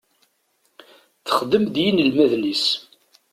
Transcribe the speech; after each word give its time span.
Texdem 1.25 1.65
d 1.73 1.75
yinelmaden-is. 1.83 2.65